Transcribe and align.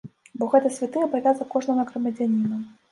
Бо 0.43 0.47
гэта 0.53 0.71
святы 0.79 1.05
абавязак 1.09 1.47
кожнага 1.57 1.89
грамадзяніна. 1.93 2.65